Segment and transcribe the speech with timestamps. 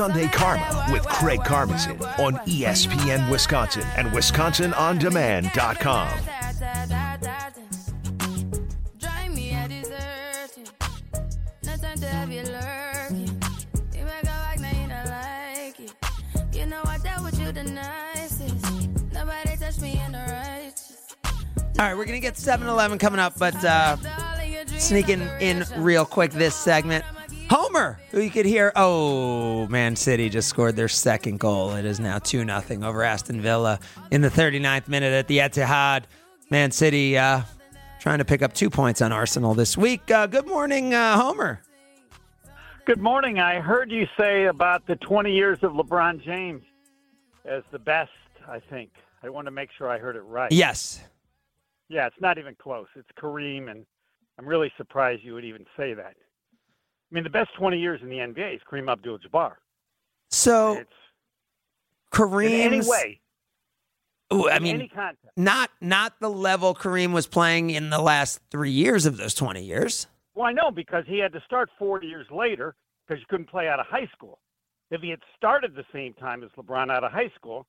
[0.00, 6.08] Sunday Karma with Craig Karmazin on ESPN Wisconsin and WisconsinOnDemand.com.
[21.78, 23.98] All right, we're going to get 7 Eleven coming up, but uh,
[24.78, 27.04] sneaking in real quick this segment.
[27.50, 28.70] Homer, who you could hear.
[28.76, 31.74] Oh, Man City just scored their second goal.
[31.74, 33.80] It is now 2 0 over Aston Villa
[34.12, 36.04] in the 39th minute at the Etihad.
[36.48, 37.42] Man City uh,
[37.98, 40.08] trying to pick up two points on Arsenal this week.
[40.12, 41.60] Uh, good morning, uh, Homer.
[42.86, 43.40] Good morning.
[43.40, 46.62] I heard you say about the 20 years of LeBron James
[47.44, 48.12] as the best,
[48.46, 48.90] I think.
[49.24, 50.52] I want to make sure I heard it right.
[50.52, 51.00] Yes.
[51.88, 52.86] Yeah, it's not even close.
[52.94, 53.84] It's Kareem, and
[54.38, 56.14] I'm really surprised you would even say that.
[57.10, 59.52] I mean, the best 20 years in the NBA is Kareem Abdul-Jabbar.
[60.30, 60.90] So It's
[62.12, 62.52] Kareem's.
[62.52, 63.20] in any way,
[64.32, 64.88] Ooh, I mean,
[65.36, 69.62] not not the level Kareem was playing in the last three years of those 20
[69.62, 70.06] years.
[70.34, 73.66] Well, I know because he had to start four years later because you couldn't play
[73.66, 74.38] out of high school.
[74.92, 77.66] If he had started the same time as LeBron out of high school,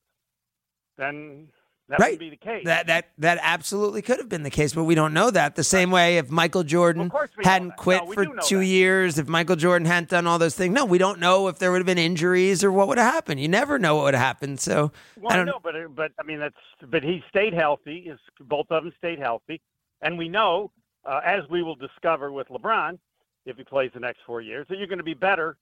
[0.96, 1.48] then
[1.88, 2.12] that Right.
[2.12, 2.64] would be the case.
[2.64, 5.56] That that that absolutely could have been the case, but we don't know that.
[5.56, 8.58] The same way if Michael Jordan Of course we know hadn't quit No, for two
[8.58, 8.66] that.
[8.66, 11.70] years, if Michael Jordan hadn't done all those things, no, we don't know if there
[11.70, 13.40] would have been injuries or what would have happened.
[13.40, 14.60] You never know what would have happened.
[14.60, 16.54] So Well, I I don't know, but but I mean that's
[16.90, 18.08] but he stayed healthy.
[18.10, 19.60] Is both of them stayed healthy,
[20.00, 20.70] and we know,
[21.04, 22.98] uh, as we will discover with LeBron,
[23.44, 25.56] if he plays the next four years, that you're going to be better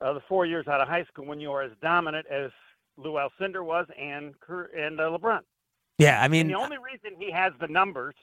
[0.00, 2.50] uh, the four years out of high school when you are as dominant as
[2.96, 4.34] Lou Alcindor was and
[4.76, 5.40] and uh, LeBron.
[5.98, 8.14] Yeah, I And mean the only reason he has the numbers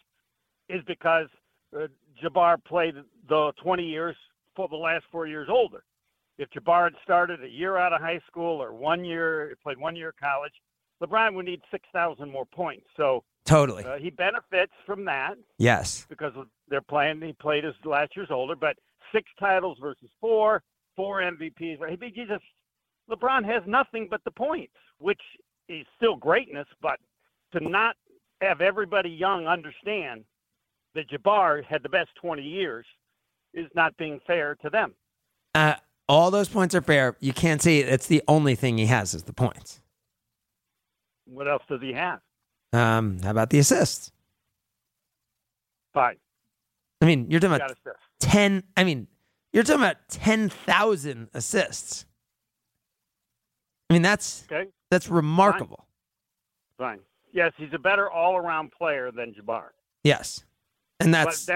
[0.69, 1.27] is because
[1.75, 1.87] uh,
[2.23, 2.95] Jabbar played
[3.27, 4.15] the 20 years
[4.55, 5.83] for the last four years older.
[6.37, 9.95] If Jabbar had started a year out of high school or one year, played one
[9.95, 10.53] year of college,
[11.01, 12.85] LeBron would need 6,000 more points.
[12.95, 13.83] So totally.
[13.83, 16.05] uh, he benefits from that yes.
[16.09, 16.33] because
[16.69, 17.21] they're playing.
[17.21, 18.77] He played his last year's older, but
[19.13, 20.63] six titles versus four,
[20.95, 21.79] four MVPs.
[21.79, 21.99] Right?
[22.01, 22.43] He just
[23.09, 25.21] LeBron has nothing but the points, which
[25.67, 26.67] is still greatness.
[26.81, 26.99] But
[27.53, 27.95] to not
[28.41, 30.25] have everybody young understand
[30.95, 32.85] that Jabbar had the best 20 years
[33.53, 34.93] is not being fair to them.
[35.55, 35.75] Uh,
[36.09, 37.15] all those points are fair.
[37.19, 37.89] You can't see it.
[37.89, 39.81] It's the only thing he has is the points.
[41.25, 42.19] What else does he have?
[42.73, 44.11] Um, how about the assists?
[45.93, 46.17] Fine,
[47.01, 47.99] I mean, you're talking about assist.
[48.19, 49.07] 10 I mean,
[49.51, 52.05] you're talking about 10,000 assists.
[53.89, 55.85] I mean, that's Okay, that's remarkable.
[56.79, 56.99] fine.
[57.33, 59.69] Yes, he's a better all-around player than Jabbar.
[60.03, 60.45] Yes.
[60.99, 61.53] And that's but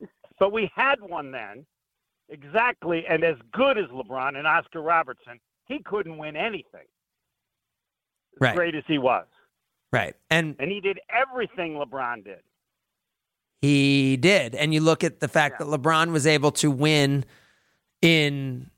[0.00, 1.66] that's but we had one then
[2.28, 6.86] exactly and as good as LeBron and Oscar Robertson, he couldn't win anything.
[8.34, 8.54] As Right.
[8.56, 9.26] great as he was.
[9.92, 10.14] right.
[10.30, 12.42] And And he did everything LeBron did.
[13.60, 14.54] he did.
[14.54, 15.66] And you look at the fact Yeah.
[15.66, 17.24] that LeBron was able to win
[18.02, 18.70] in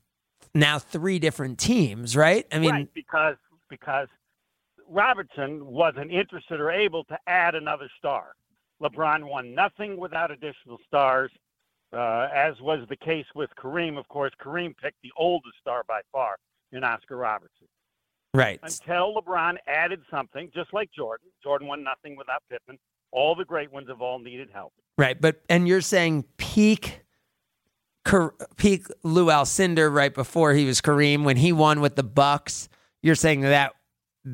[0.55, 2.47] now three different teams, right?
[2.51, 3.35] I mean, right, because
[3.69, 4.07] because
[4.89, 8.33] Robertson wasn't interested or able to add another star.
[8.81, 11.31] LeBron won nothing without additional stars,
[11.93, 13.97] uh, as was the case with Kareem.
[13.97, 16.37] Of course, Kareem picked the oldest star by far
[16.71, 17.67] in Oscar Robertson.
[18.33, 18.59] right.
[18.63, 21.29] until LeBron added something, just like Jordan.
[21.43, 22.77] Jordan won nothing without Pippen.
[23.11, 24.73] All the great ones have all needed help.
[24.97, 27.01] Right, but and you're saying peak
[28.55, 32.69] peak Lou Alcindor right before he was Kareem when he won with the Bucks.
[33.01, 33.73] You're saying that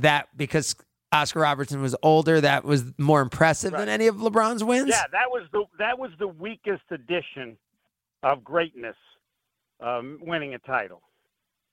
[0.02, 0.76] that because
[1.12, 4.90] Oscar Robertson was older, that was more impressive than any of LeBron's wins.
[4.90, 7.58] Yeah, that was the that was the weakest edition
[8.24, 8.96] of greatness,
[9.80, 11.02] um, winning a title.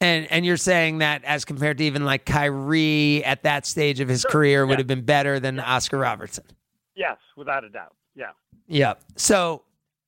[0.01, 4.09] And and you're saying that as compared to even like Kyrie at that stage of
[4.09, 4.79] his Sure, career would yeah.
[4.79, 6.45] have been better than Oscar Robertson.
[6.95, 7.95] Yes, without a doubt.
[8.15, 8.31] Yeah.
[8.67, 8.95] Yeah.
[9.17, 9.63] So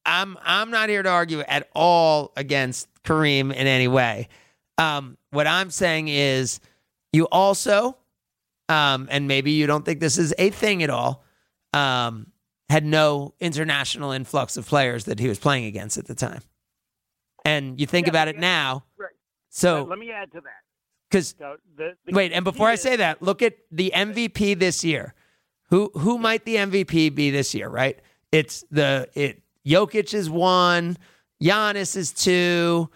[0.05, 4.28] I'm I'm not here to argue at all against Kareem in any way.
[4.78, 6.61] Um, what I'm saying is
[7.12, 7.96] you also,
[8.69, 11.25] um, and maybe you don't think this is a thing at all,
[11.72, 12.28] um,
[12.69, 16.40] had no international influx of players that he was playing against at the time.
[17.44, 18.84] And you think Yeah, about it now.
[18.96, 19.11] Right.
[19.50, 20.62] So let me add to that.
[21.11, 21.56] because So
[22.11, 25.14] Wait, and before key I say that, look at the MVP this year.
[25.70, 27.69] Who who might the MVP be this year?
[27.69, 28.00] Right?
[28.32, 29.43] It's the it.
[29.66, 30.96] Jokic is one.
[31.43, 32.90] Giannis is two.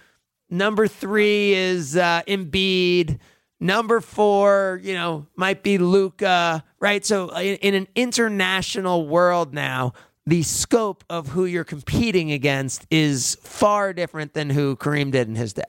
[0.51, 3.19] Number three is uh, Embiid.
[3.61, 6.65] Number four, you know, might be Luka.
[6.81, 7.05] Right?
[7.05, 9.95] So uh, in, in an international world now,
[10.27, 15.35] the scope of who you're competing against is far different than who Kareem did in
[15.35, 15.63] his day.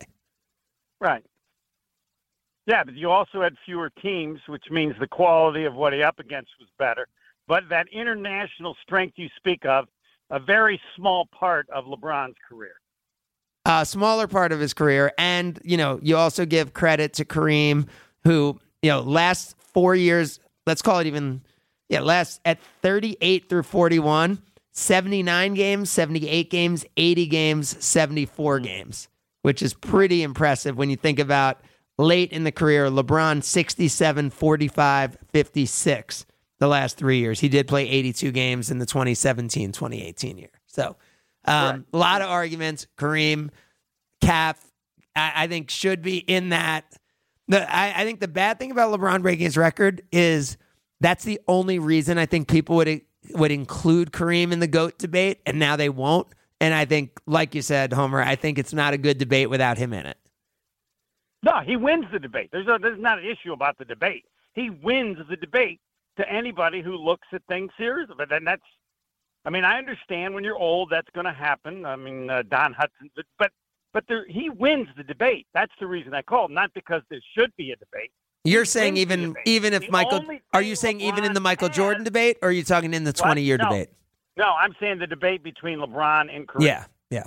[1.00, 1.24] right.
[2.68, 6.20] Yeah, but you also had fewer teams, which means the quality of what he up
[6.20, 7.08] against was better.
[7.48, 9.88] But that international strength you speak of,
[10.30, 12.79] a very small part of LeBron's career.
[13.66, 17.88] A smaller part of his career, and you know, you also give credit to Kareem,
[18.24, 21.42] who you know, last four years, let's call it even,
[21.90, 24.42] yeah, last at 38 through 41,
[24.72, 28.64] 79 games, 78 games, 80 games, 74 hmm.
[28.64, 29.08] games,
[29.42, 31.62] which is pretty impressive when you think about
[31.98, 32.90] late in the career.
[32.90, 36.26] LeBron 67, 45, 56
[36.60, 37.40] the last three years.
[37.40, 40.50] He did play 82 games in the 2017 2018 year.
[40.68, 40.98] So,
[41.50, 42.88] um, a lot of arguments.
[42.98, 43.50] Kareem,
[44.22, 44.60] Cap,
[45.16, 46.98] I, I think should be in that.
[47.48, 50.58] The, I, I think the bad thing about LeBron breaking his record is
[51.00, 53.02] that's the only reason I think people would
[53.32, 56.28] would include Kareem in the GOAT debate, and now they won't.
[56.62, 59.78] And I think, like you said, Homer, I think it's not a good debate without
[59.78, 60.18] him in it.
[61.42, 62.50] No, he wins the debate.
[62.52, 64.26] There's, a, there's not an issue about the debate.
[64.54, 65.80] He wins the debate
[66.18, 68.16] to anybody who looks at things seriously.
[68.18, 68.62] But then that's,
[69.46, 71.86] I mean, I understand when you're old that's going to happen.
[71.86, 73.52] I mean, uh, Don Hudson, but
[73.92, 75.48] but there, he wins the debate.
[75.54, 78.12] That's the reason I called, not because there should be a debate.
[78.44, 81.76] You're saying even even if The Michael, are you saying even in the Michael has-
[81.78, 83.66] Jordan debate, or are you talking in the 20 year No.
[83.66, 83.90] debate?
[84.38, 86.66] No, I'm saying the debate between LeBron and Kareem.
[86.66, 87.24] Yeah, yeah.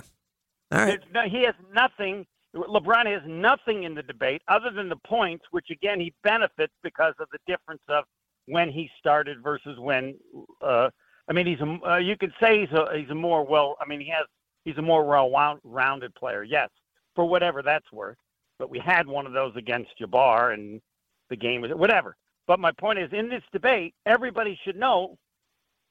[0.71, 0.99] All right.
[1.13, 2.25] No, he has nothing.
[2.55, 7.13] LeBron has nothing in the debate other than the points, which again he benefits because
[7.19, 8.05] of the difference of
[8.45, 10.15] when he started versus when.
[10.61, 10.89] Uh,
[11.29, 11.91] I mean, he's a.
[11.91, 12.97] Uh, you could say he's a.
[12.97, 13.77] He's a more well.
[13.79, 14.25] I mean, he has.
[14.65, 16.43] He's a more well-rounded player.
[16.43, 16.69] Yes,
[17.15, 18.17] for whatever that's worth.
[18.59, 20.81] But we had one of those against Jabbar, and
[21.29, 22.15] the game was whatever.
[22.47, 25.17] But my point is, in this debate, everybody should know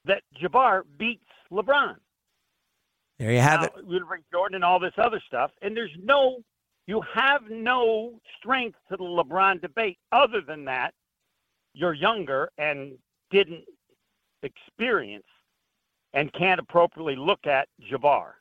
[0.05, 1.95] that Jabbar beats LeBron.
[3.19, 3.87] There you have Now, it.
[3.87, 6.39] We bring Jordan and all this other stuff, and there's no,
[6.87, 10.93] you have no strength to the LeBron debate other than that
[11.73, 12.93] you're younger and
[13.31, 13.63] didn't
[14.43, 15.25] experience
[16.13, 18.31] and can't appropriately look at Jabbar.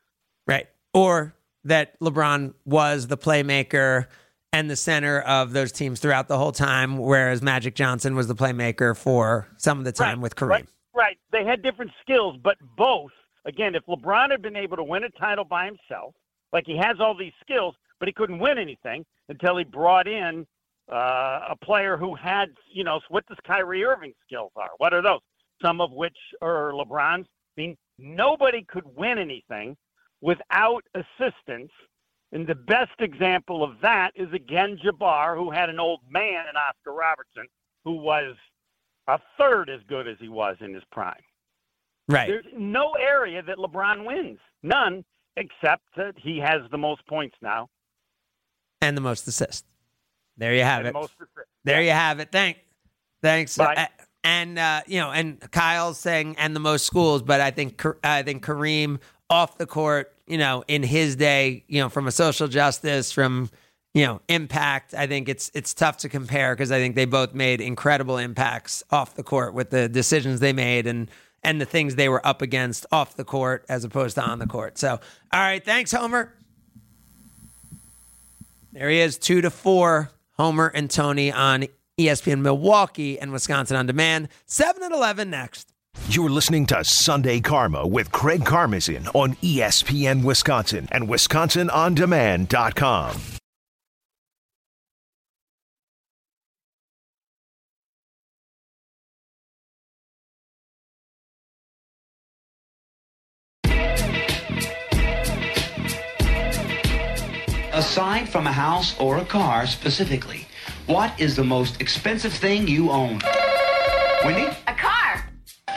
[0.46, 0.68] Right.
[0.92, 1.34] Or
[1.64, 4.06] that LeBron was the playmaker
[4.52, 8.34] and the center of those teams throughout the whole time, whereas Magic Johnson was the
[8.34, 10.48] playmaker for some of the time with Kareem.
[10.48, 11.18] Right, right.
[11.30, 13.12] They had different skills, but both.
[13.44, 16.14] Again, if LeBron had been able to win a title by himself,
[16.52, 20.46] like he has all these skills, but he couldn't win anything until he brought in
[20.92, 24.70] uh, a player who had, you know, what does Kyrie Irving skills are?
[24.76, 25.20] What are those?
[25.62, 27.26] Some of which are LeBron's.
[27.56, 29.76] I mean, nobody could win anything
[30.20, 31.70] without assistance.
[32.32, 36.56] And the best example of that is again Jabbar, who had an old man in
[36.56, 37.46] Oscar Robertson,
[37.84, 38.34] who was
[39.06, 41.14] a third as good as he was in his prime.
[42.08, 42.28] Right.
[42.28, 44.38] There's no area that LeBron wins.
[44.62, 45.04] None,
[45.36, 47.68] except that he has the most points now.
[48.80, 49.64] And the most assists.
[50.36, 50.94] There you have and it.
[50.94, 51.50] most assists.
[51.64, 52.32] There you have it.
[52.32, 52.58] Thank,
[53.22, 53.56] thanks.
[53.56, 53.88] Bye.
[54.24, 58.22] And uh, you know, and Kyle's saying and the most schools, but I think I
[58.22, 62.46] think Kareem off the court, you know, in his day, you know, from a social
[62.48, 63.50] justice, from
[63.94, 64.94] you know, impact.
[64.94, 68.82] I think it's it's tough to compare because I think they both made incredible impacts
[68.90, 71.10] off the court with the decisions they made and
[71.42, 74.46] and the things they were up against off the court as opposed to on the
[74.46, 74.78] court.
[74.78, 74.92] So,
[75.32, 76.32] all right, thanks, Homer.
[78.72, 80.10] There he is, two to four.
[80.38, 81.66] Homer and Tony on
[82.06, 84.28] ESPN Milwaukee and Wisconsin on demand.
[84.46, 85.68] Seven and eleven next.
[86.08, 93.20] You're listening to Sunday Karma with Craig Karmazin on ESPN Wisconsin and WisconsinOnDemand.com.
[107.74, 110.46] Aside from a house or a car specifically,
[110.92, 113.18] what is the most expensive thing you own?
[114.24, 114.54] Wendy?
[114.66, 115.24] A car.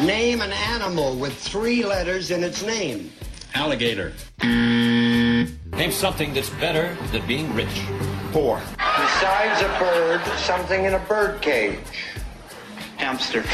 [0.01, 3.11] Name an animal with three letters in its name.
[3.53, 4.11] Alligator.
[4.43, 7.81] Name something that's better than being rich.
[8.33, 8.61] Poor.
[8.77, 11.79] Besides a bird, something in a bird cage.
[12.97, 13.45] Hamster.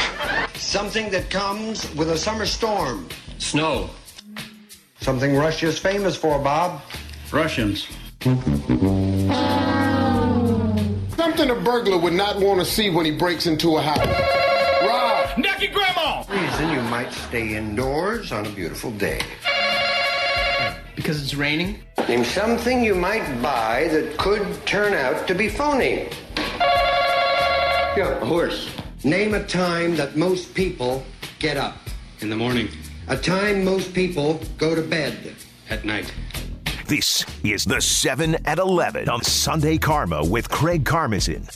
[0.56, 3.08] Something that comes with a summer storm.
[3.38, 3.92] Snow.
[5.00, 6.82] Something Russia's famous for, Bob.
[7.32, 7.88] Russians.
[11.42, 13.98] Something a burglar would not want to see when he breaks into a house.
[14.88, 16.24] Rob, Naked grandma!
[16.30, 19.20] Reason you might stay indoors on a beautiful day.
[20.96, 21.80] Because it's raining?
[22.08, 26.10] Name something you might buy that could turn out to be phony.
[27.98, 28.70] Yeah, a horse.
[29.04, 31.04] Name a time that most people
[31.40, 31.76] get up.
[32.20, 32.70] In the morning.
[33.08, 35.34] A time most people go to bed.
[35.72, 36.14] At night.
[36.92, 41.48] This is the 7 at 11 on Sunday Karma with Craig Karmazin.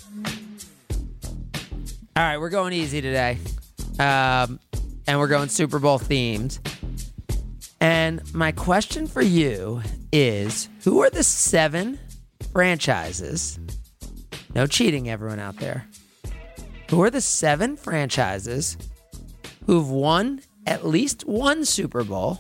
[2.16, 3.38] All right, we're going easy today.
[4.00, 4.62] Um,
[5.06, 6.58] and we're going Super Bowl themed.
[7.82, 9.82] And my question for you
[10.14, 12.00] is who are the seven
[12.54, 13.60] franchises?
[14.54, 15.86] No cheating, everyone out there.
[16.90, 18.78] Who are the seven franchises
[19.66, 22.40] who've won at least one Super Bowl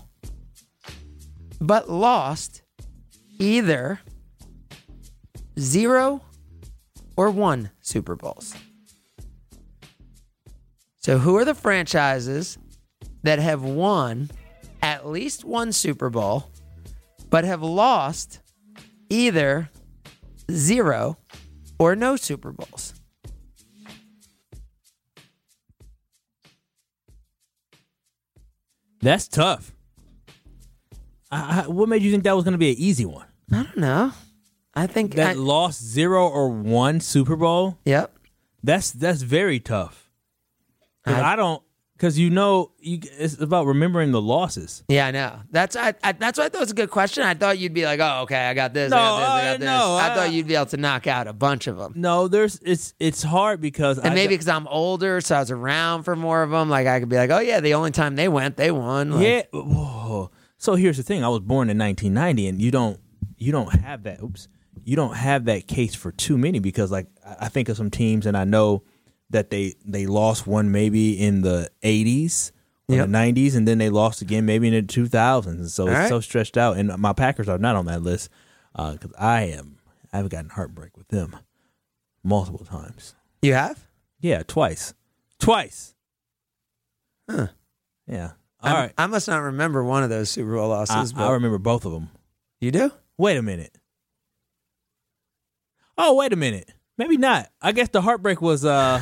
[1.59, 2.61] but lost
[3.39, 3.99] either
[5.59, 6.21] zero
[7.15, 8.55] or one Super Bowls?
[10.97, 12.57] So, who are the franchises
[13.23, 14.31] that have won
[14.81, 16.49] at least one Super Bowl,
[17.29, 18.39] but have lost
[19.09, 19.69] either
[20.49, 21.17] zero
[21.77, 22.93] or no Super Bowls?
[29.01, 29.74] That's tough.
[31.31, 33.27] I, I, what made you think that was going to be an easy one?
[33.51, 34.11] I don't know.
[34.73, 37.79] I think That I, lost zero or one Super Bowl.
[37.85, 38.17] Yep.
[38.63, 40.09] That's that's very tough.
[41.05, 41.61] 'Cause I- I, don't
[41.95, 44.83] because you know you, it's about remembering the losses.
[44.89, 45.39] Yeah, I know.
[45.51, 47.23] That's I, I that's why I thought it was a good question.
[47.23, 48.89] I thought you'd be like, oh, okay, I got this.
[48.91, 49.27] No, I got this.
[49.29, 49.65] I uh, got this.
[49.65, 51.93] no, I I- thought you'd be able to knock out a bunch of them.
[51.95, 56.03] No, there's it's it's hard because And maybe because I'm older, so I was around
[56.03, 56.69] for more of them.
[56.69, 59.11] Like I could be like, oh yeah, the only time they went, they won.
[59.11, 59.41] Like, yeah.
[59.53, 60.31] whoa.
[60.65, 62.99] So here's the thing: I was born in 1990, and you don't
[63.37, 64.19] you don't have that.
[64.19, 64.47] Oops,
[64.83, 67.05] you don't have that case for too many because like
[67.39, 68.81] I think of some teams, and I know
[69.29, 72.51] that they they lost one maybe in the 80s.
[72.87, 73.05] or Yep.
[73.07, 75.45] the 90s, and then they lost again maybe in the 2000s.
[75.47, 76.09] And so All it's right.
[76.09, 76.77] so stretched out.
[76.77, 78.29] And my Packers are not on that list
[78.75, 79.77] uh, because I am.
[80.13, 81.35] I've gotten heartbreak with them
[82.23, 83.13] multiple times.
[83.43, 83.87] You have?
[84.19, 84.93] Yeah, twice.
[85.39, 85.93] Twice.
[87.29, 87.47] Huh.
[88.07, 88.31] Yeah.
[88.65, 88.93] All right.
[88.97, 91.13] I must not remember one of those Super Bowl I, losses.
[91.13, 92.09] but I remember both of them.
[92.59, 92.91] you do?
[93.17, 93.77] Wait a minute.
[95.97, 96.69] Oh, wait a minute.
[96.97, 97.49] Maybe not.
[97.61, 99.01] I guess the heartbreak was uh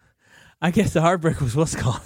[0.62, 2.00] I guess the heartbreak was what's called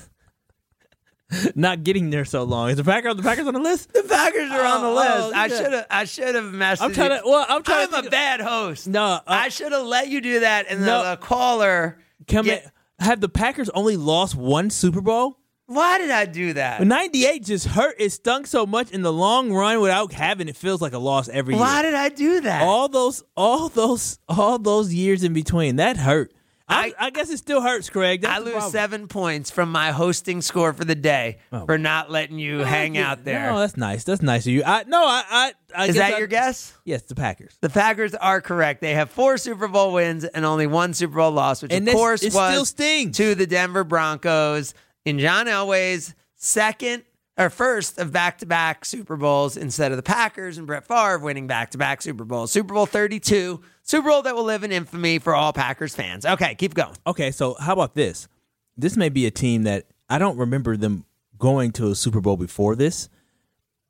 [1.54, 2.70] not getting there so long.
[2.70, 3.92] Is the Packers the Packers on the list?
[3.92, 5.12] The Packers are on the Oh, list.
[5.14, 5.86] oh, I should have.
[5.90, 6.82] I should have messaged.
[6.82, 7.18] I'm trying you.
[7.22, 8.88] to well, I'm trying I'm to a bad host.
[8.88, 11.04] No, uh, I should have let you do that, and No.
[11.04, 11.98] the, the caller.
[12.26, 15.38] Come get- have the Packers only lost one Super Bowl?
[15.68, 16.82] Why did I do that?
[16.84, 17.94] 98 just hurt.
[17.98, 21.28] It stunk so much in the long run without having it feels like a loss
[21.28, 21.62] every year.
[21.62, 22.62] Why did I do that?
[22.62, 26.32] all those all those all those years in between that hurt.
[26.70, 28.20] I, I guess it still hurts, Craig.
[28.20, 28.72] That's I lose problem.
[28.72, 31.64] seven points from my hosting score for the day Oh.
[31.64, 33.50] for not letting you oh, hang Yeah, out there.
[33.50, 34.04] No, that's nice.
[34.04, 34.62] That's nice of you.
[34.64, 36.74] I no, I, I, I Is that your guess?
[36.84, 37.56] Yes, the Packers.
[37.62, 38.82] The Packers are correct.
[38.82, 41.86] They have four Super Bowl wins and only one Super Bowl loss, which And of
[41.86, 44.74] this- course was to the Denver Broncos
[45.08, 47.04] in John Elway's second
[47.36, 52.02] or first of back-to-back Super Bowls instead of the Packers and Brett Favre winning back-to-back
[52.02, 52.50] Super Bowls.
[52.52, 56.26] Super Bowl 32, Super Bowl that will live in infamy for all Packers fans.
[56.26, 56.96] Okay, keep going.
[57.06, 58.28] Okay, so how about this?
[58.76, 61.04] This may be a team that I don't remember them
[61.38, 63.08] going to a Super Bowl before this,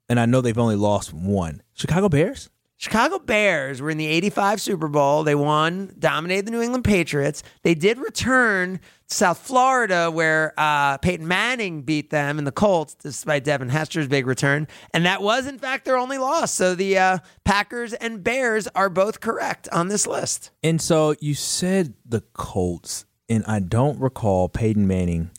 [0.08, 1.62] and I know they've only lost one.
[1.72, 2.50] Chicago Bears.
[2.78, 5.24] Chicago Bears were in the 85 Super Bowl.
[5.24, 7.42] They won, dominated the New England Patriots.
[7.64, 12.94] They did return to South Florida where uh, Peyton Manning beat them in the Colts,
[12.94, 14.68] despite Devin Hester's big return.
[14.94, 16.54] And that was, in fact, their only loss.
[16.54, 20.52] So the uh, Packers and Bears are both correct on this list.
[20.62, 25.32] And so you said the Colts, and I don't recall Peyton Manning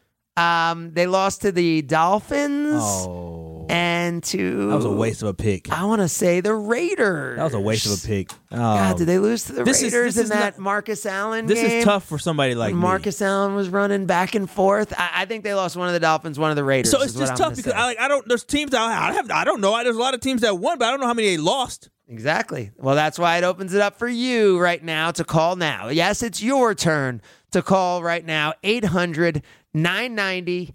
[0.42, 4.68] Um, they lost to the Dolphins Oh, and to.
[4.68, 5.70] that was a waste of a pick.
[5.72, 7.38] I want to say the Raiders.
[7.38, 8.30] That was a waste of a pick.
[8.52, 10.58] Oh, God, did they lose to the This is- Raiders this in is that not-
[10.58, 11.78] Marcus Allen This game?
[11.78, 12.82] is tough for somebody like when me.
[12.86, 14.92] Marcus Allen was running back and forth.
[14.98, 16.90] I, I think they lost one of the Dolphins, one of the Raiders.
[16.90, 17.78] So it's is just I'm tough because say.
[17.78, 18.28] I like I don't.
[18.28, 19.30] There's teams that I, I have.
[19.30, 19.82] I don't know.
[19.82, 21.88] There's a lot of teams that won, but I don't know how many they lost.
[22.08, 22.70] Exactly.
[22.76, 25.88] Well, that's why it opens it up for you right now to call now.
[25.88, 27.22] Yes, it's your turn
[27.52, 28.54] to call right now.
[28.62, 29.42] 800
[29.74, 30.74] 990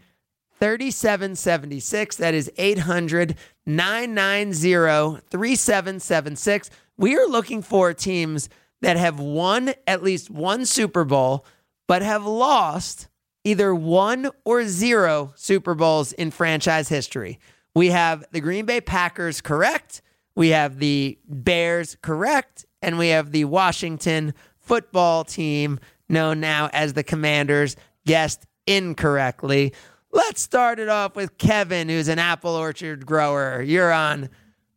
[0.59, 2.15] 3776.
[2.17, 3.35] That is 800
[3.65, 6.69] 990 3776.
[6.97, 8.47] We are looking for teams
[8.81, 11.45] that have won at least one Super Bowl,
[11.88, 13.07] but have lost
[13.43, 17.39] either one or zero Super Bowls in franchise history.
[17.73, 20.01] We have the Green Bay Packers correct.
[20.35, 22.65] We have the Bears correct.
[22.81, 29.73] And we have the Washington football team, known now as the Commanders, guessed incorrectly.
[30.11, 33.61] Let's start it off with Kevin, who's an apple orchard grower.
[33.61, 34.29] You're on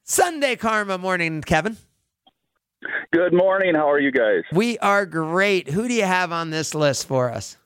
[0.02, 1.76] Sunday Karma Morning, Kevin.
[3.12, 3.74] Good morning.
[3.74, 4.42] How are you guys?
[4.52, 5.70] We are great.
[5.70, 7.56] Who do you have on this list for us?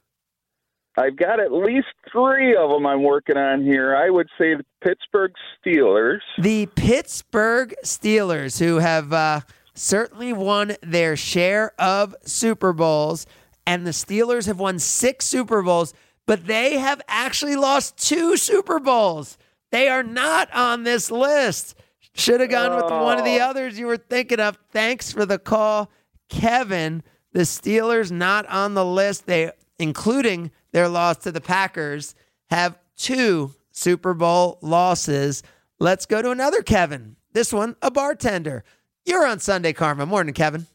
[0.98, 3.94] I've got at least three of them I'm working on here.
[3.94, 5.32] I would say the Pittsburgh
[5.64, 6.18] Steelers.
[6.38, 9.40] The Pittsburgh Steelers, who have uh,
[9.74, 13.26] certainly won their share of Super Bowls,
[13.64, 15.94] and the Steelers have won six Super Bowls,
[16.26, 19.38] but they have actually lost two Super Bowls.
[19.70, 21.76] They are not on this list.
[22.14, 24.58] Should have gone with one of the others you were thinking of.
[24.72, 25.92] Thanks for the call,
[26.28, 27.04] Kevin.
[27.32, 29.26] The Steelers not on the list.
[29.26, 32.14] They, including their loss to the Packers,
[32.50, 35.42] have two Super Bowl losses.
[35.78, 37.16] Let's go to another Kevin.
[37.32, 38.64] This one, a bartender.
[39.04, 40.06] You're on Sunday Karma.
[40.06, 40.66] Morning, Kevin.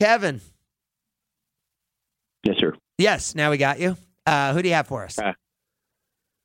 [0.00, 0.40] Kevin.
[2.44, 2.74] Yes, sir.
[2.98, 3.96] Yes, now we got you.
[4.26, 5.18] Uh, who do you have for us?
[5.18, 5.32] Uh,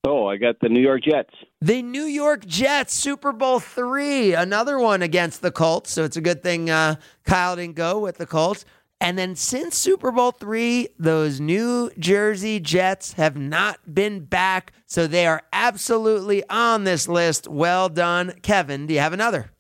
[0.04, 1.34] oh, I got the New York Jets.
[1.62, 5.92] The New York Jets, Super Bowl three, another one against the Colts.
[5.92, 8.66] So it's a good thing uh, Kyle didn't go with the Colts.
[9.00, 14.74] And then since Super Bowl three, those New Jersey Jets have not been back.
[14.86, 17.48] So they are absolutely on this list.
[17.48, 18.86] Well done, Kevin.
[18.86, 19.52] Do you have another?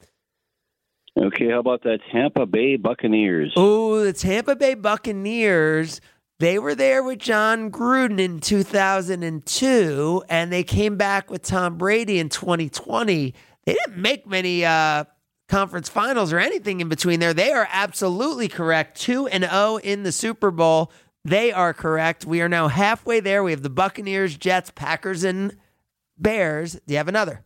[1.19, 3.51] Okay, how about the Tampa Bay Buccaneers?
[3.57, 6.00] Oh, the Tampa Bay Buccaneers.
[6.41, 12.17] They were there with Jon Gruden in 2002, and they came back with Tom Brady
[12.17, 13.36] in 2020.
[13.63, 15.04] They didn't make many uh,
[15.47, 17.36] conference finals or anything in between there.
[17.36, 18.99] They are absolutely correct.
[18.99, 20.91] 2 and 0 in the Super Bowl.
[21.23, 22.25] They are correct.
[22.25, 23.43] We are now halfway there.
[23.43, 25.56] We have the Buccaneers, Jets, Packers, and
[26.17, 26.73] Bears.
[26.73, 27.45] Do you have another?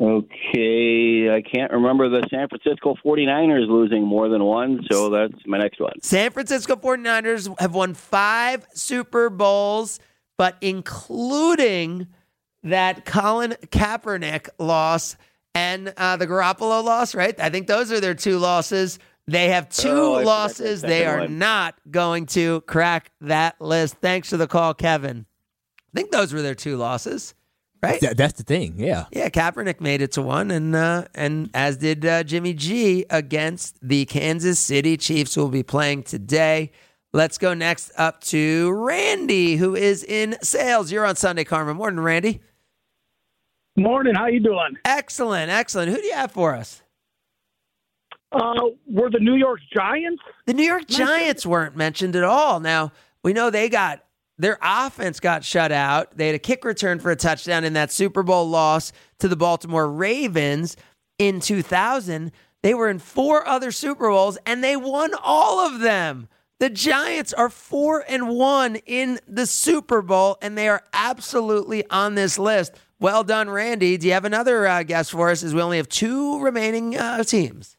[0.00, 5.58] Okay, I can't remember the San Francisco 49ers losing more than one, so that's my
[5.58, 5.94] next one.
[6.02, 9.98] San Francisco 49ers have won five Super Bowls,
[10.36, 12.08] but including
[12.62, 15.16] that Colin Kaepernick loss
[15.54, 17.38] and uh, the Garoppolo loss, right?
[17.40, 18.98] I think those are their two losses.
[19.26, 20.82] They have two Oh, losses.
[20.82, 21.38] They are one.
[21.38, 23.96] not going to crack that list.
[24.02, 25.26] Thanks for the call, Kevin.
[25.94, 27.34] I think those were their two losses,
[27.86, 28.00] right?
[28.00, 28.74] Th- that's the thing.
[28.76, 29.06] Yeah.
[29.12, 33.76] Yeah, Kaepernick made it to one, and uh, and as did uh, Jimmy G against
[33.86, 36.70] the Kansas City Chiefs, who will be playing today.
[37.12, 40.92] Let's go next up to Randy, who is in sales.
[40.92, 41.72] You're on Sunday Karma.
[41.72, 42.40] Morning, Randy.
[43.76, 44.14] Morning.
[44.14, 44.76] How you doing?
[44.84, 45.90] Excellent, excellent.
[45.90, 46.82] Who do you have for us?
[48.32, 48.54] Uh,
[48.86, 50.22] were the New York Giants?
[50.46, 52.60] The New York Giants weren't mentioned at all.
[52.60, 54.04] Now, we know they got
[54.38, 56.16] their offense got shut out.
[56.16, 59.36] They had a kick return for a touchdown in that Super Bowl loss to the
[59.36, 60.76] Baltimore Ravens
[61.18, 62.32] in 2000.
[62.62, 66.28] They were in four other Super Bowls and they won all of them.
[66.58, 72.14] The Giants are 4 and 1 in the Super Bowl and they are absolutely on
[72.14, 72.72] this list.
[72.98, 73.98] Well done, Randy.
[73.98, 77.24] Do you have another uh, guess for us as we only have two remaining uh,
[77.24, 77.76] teams?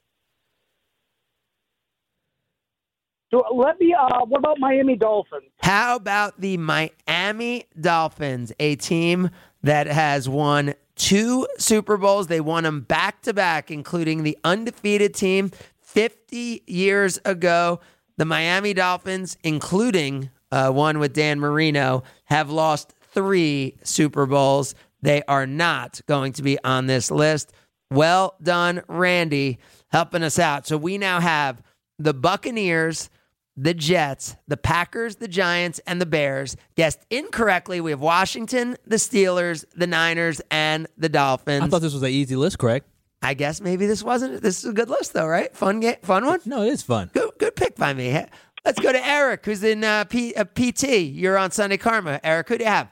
[3.29, 3.93] So let me.
[3.93, 5.45] Uh, what about Miami Dolphins?
[5.59, 9.29] How about the Miami Dolphins, a team
[9.63, 12.27] that has won two Super Bowls?
[12.27, 17.81] They won them back to back, including the undefeated team 50 years ago.
[18.15, 24.73] The Miami Dolphins, including uh, one with Dan Marino, have lost three Super Bowls.
[25.01, 27.51] They are not going to be on this list.
[27.91, 29.59] Well done, Randy,
[29.89, 30.65] helping us out.
[30.65, 31.61] So we now have
[31.99, 33.09] the Buccaneers,
[33.57, 36.55] the Jets, the Packers, the Giants, and the Bears.
[36.75, 37.81] Guessed incorrectly.
[37.81, 41.63] We have Washington, the Steelers, the Niners, and the Dolphins.
[41.63, 42.83] I thought this was an easy list, Craig.
[43.21, 44.41] I guess maybe this wasn't.
[44.43, 45.53] This is a good list, though, right?
[45.55, 46.39] Fun game, fun one.
[46.45, 47.09] No, it is fun.
[47.13, 48.23] Good, good pick by me.
[48.63, 50.99] Let's go to Eric, who's in uh, P, uh, PT.
[50.99, 52.19] You're on Sunday Karma.
[52.23, 52.89] Eric, who do you have?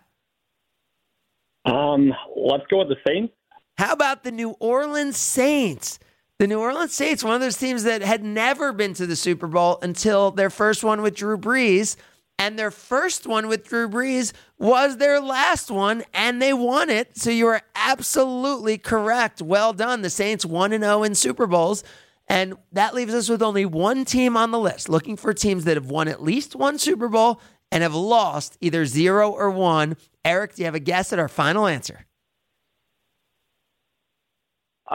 [1.66, 3.34] Um, let's go with the Saints.
[3.78, 6.00] How about the New Orleans Saints?
[6.38, 9.48] The New Orleans Saints, one of those teams that had never been to the Super
[9.48, 11.96] Bowl until their first one with Drew Brees.
[12.38, 17.18] And their first one with Drew Brees was their last one, and they won it.
[17.18, 19.42] So you are absolutely correct.
[19.42, 20.02] Well done.
[20.02, 21.86] The Saints 1 0 in Super Bowls.
[22.28, 25.78] And that leaves us with only one team on the list, looking for teams that
[25.78, 27.40] have won at least one Super Bowl
[27.72, 29.96] and have lost either zero or one.
[30.26, 32.06] Eric, do you have a guess at our final answer?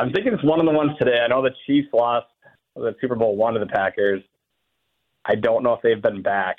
[0.00, 1.20] I'm thinking it's one of the ones today.
[1.22, 2.26] I know the Chiefs lost
[2.74, 4.22] the Super Bowl one to the Packers.
[5.26, 6.56] I don't know if they've been back.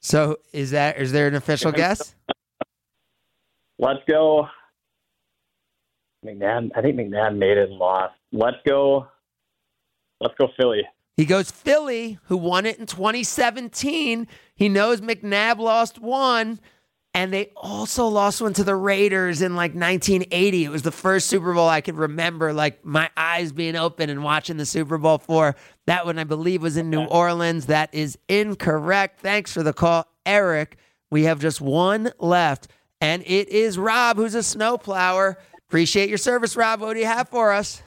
[0.00, 2.14] So is that is there an official guess?
[3.80, 4.46] Let's go.
[6.24, 6.70] McNabb.
[6.76, 8.14] I think McNabb made it and lost.
[8.30, 9.08] Let's go.
[10.20, 10.82] Let's go Philly.
[11.16, 14.28] He goes Philly, who won it in 2017.
[14.54, 16.60] He knows McNabb lost one,
[17.16, 20.64] and they also lost one to the Raiders in like 1980.
[20.64, 24.22] It was the first Super Bowl I could remember, like my eyes being open and
[24.22, 25.56] watching the Super Bowl for.
[25.86, 27.66] That one, I believe, was in New Orleans.
[27.66, 29.20] That is incorrect.
[29.20, 30.76] Thanks for the call, Eric.
[31.10, 32.68] We have just one left,
[33.00, 35.38] and it is Rob, who's a snowplower.
[35.68, 36.82] Appreciate your service, Rob.
[36.82, 37.82] What do you have for us?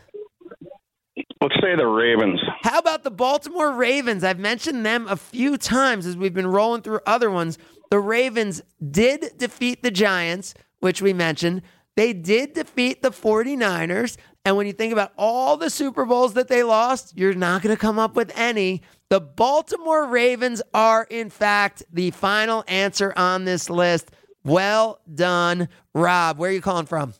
[1.39, 2.41] Let's say the Ravens.
[2.63, 4.23] How about the Baltimore Ravens?
[4.23, 7.59] I've mentioned them a few times as we've been rolling through other ones.
[7.89, 11.63] The Ravens did defeat the Giants, which we mentioned.
[11.95, 14.17] They did defeat the 49ers.
[14.45, 17.75] And when you think about all the Super Bowls that they lost, you're not going
[17.75, 18.81] to come up with any.
[19.09, 24.11] The Baltimore Ravens are, in fact, the final answer on this list.
[24.43, 26.37] Well done, Rob.
[26.37, 27.13] Where are you calling from?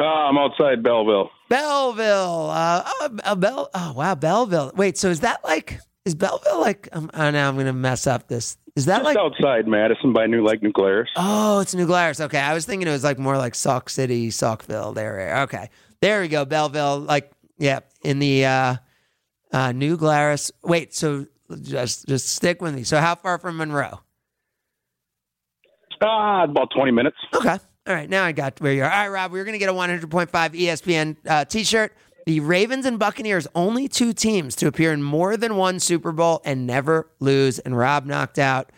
[0.00, 1.30] Uh, I'm outside Belleville.
[1.50, 2.50] Belleville.
[2.50, 3.68] Uh, uh, Bell.
[3.74, 4.72] Oh wow, Belleville.
[4.74, 5.78] Wait, so is that like?
[6.04, 6.88] Is Belleville like?
[6.92, 8.56] Um, oh, now I'm gonna mess up this.
[8.76, 9.16] Is that Just like?
[9.18, 11.10] outside Madison by New Lake New Glarus.
[11.16, 12.20] Oh, it's New Glarus.
[12.20, 15.42] Okay, I was thinking it was like more like Sauk City, Saukville area.
[15.42, 15.68] Okay,
[16.00, 17.00] there we go, Belleville.
[17.00, 18.76] Like, yeah, in the uh,
[19.52, 20.50] uh, New Glarus.
[20.62, 21.26] Wait, so
[21.60, 22.84] just just stick with me.
[22.84, 24.00] So how far from Monroe?
[26.02, 27.16] Ah, about 20 minutes.
[27.34, 27.58] Okay.
[27.86, 28.90] All right, now I got where you are.
[28.90, 31.94] All right, Rob, we're going to get a 100.5 ESPN uh, t shirt.
[32.30, 36.40] The Ravens and Buccaneers, only two teams to appear in more than one Super Bowl
[36.44, 37.58] and never lose.
[37.58, 38.70] And Rob knocked out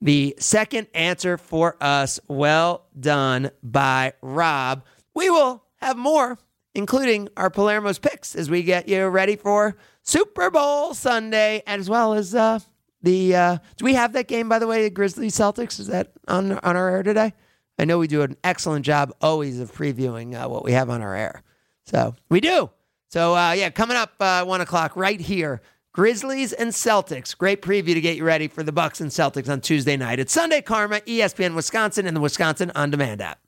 [0.00, 2.18] the second answer for us.
[2.26, 4.82] Well done by Rob.
[5.14, 6.38] We will have more,
[6.74, 12.14] including our Palermo's picks, as we get you ready for Super Bowl Sunday, as well
[12.14, 12.58] as uh,
[13.00, 13.36] the.
[13.36, 15.78] Uh, do we have that game, by the way, The Grizzlies Celtics?
[15.78, 17.32] Is that on, on our air today?
[17.78, 21.00] I know we do an excellent job always of previewing uh, what we have on
[21.00, 21.44] our air.
[21.84, 22.70] So we do.
[23.08, 25.60] So uh, yeah, coming up uh, one o'clock right here.
[25.92, 27.36] Grizzlies and Celtics.
[27.36, 30.20] Great preview to get you ready for the Bucks and Celtics on Tuesday night.
[30.20, 33.40] It's Sunday Karma, ESPN Wisconsin, and the Wisconsin On Demand app.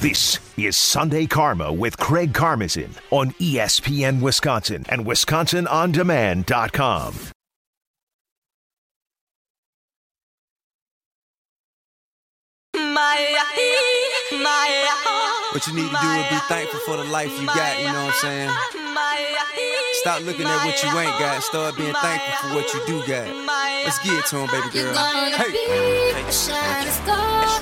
[0.00, 7.14] This is Sunday Karma with Craig Karmazin on ESPN Wisconsin and WisconsinOnDemand.com.
[15.54, 18.06] What you need to do is be thankful for the life you got, you know
[18.06, 18.50] what I'm saying?
[20.02, 23.28] Stop looking at what you ain't got start being thankful for what you do got.
[23.86, 24.92] Let's get it to him, baby girl.
[25.38, 25.52] Hey.
[26.26, 26.50] That's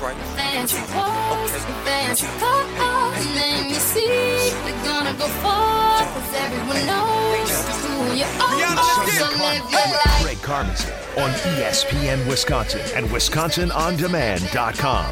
[0.01, 0.17] right.
[0.33, 1.53] Fancy clothes,
[1.85, 4.49] fancy cars, name you see.
[4.65, 7.51] We're gonna go far, cause everyone knows
[7.85, 9.05] who you are.
[9.05, 10.25] So live your life.
[10.25, 15.05] Craig Karmazin on ESPN Wisconsin and WisconsinOnDemand.com.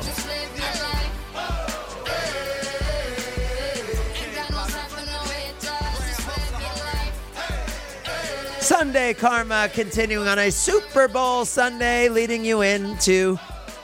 [8.81, 13.37] Sunday Karma continuing on a Super Bowl Sunday, leading you into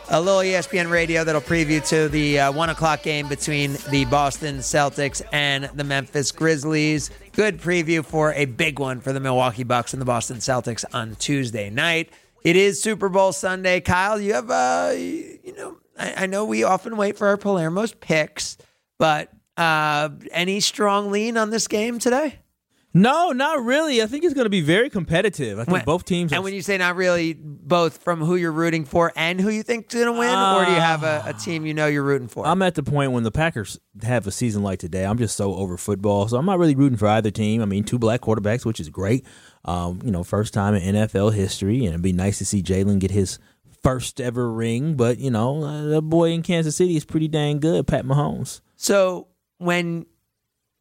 [0.10, 4.58] a little ESPN radio that'll preview to the uh, one o'clock game between the Boston
[4.58, 7.12] Celtics and the Memphis Grizzlies.
[7.34, 11.16] Good preview for a big one for the Milwaukee Bucks and the Boston Celtics on
[11.18, 12.10] Tuesday night.
[12.44, 13.82] It is Super Bowl Sunday.
[13.82, 17.94] Kyle, you have, uh, you know, I, I know we often wait for our Palermo's
[17.94, 18.58] picks,
[18.98, 22.40] but uh, any strong lean on this game today?
[22.94, 24.02] No, not really.
[24.02, 25.60] I think it's going to be very competitive.
[25.60, 26.34] I think When- both teams.
[26.34, 29.62] And when you say not really, both from who you're rooting for and who you
[29.62, 32.28] think's going to win, or do you have a, a team you know you're rooting
[32.28, 32.48] for?
[32.48, 35.06] I'm at the point when the Packers have a season like today.
[35.06, 37.62] I'm just so over football, so I'm not really rooting for either team.
[37.62, 39.26] I mean, two black quarterbacks, which is great.
[39.66, 43.00] Um, you know, first time in NFL history, and it'd be nice to see Jalen
[43.00, 43.38] get his
[43.84, 44.96] first ever ring.
[44.96, 48.62] But you know, uh, the boy in Kansas City is pretty dang good, Pat Mahomes.
[48.76, 50.06] So when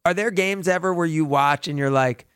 [0.07, 2.27] are there games ever where you watch and you're like,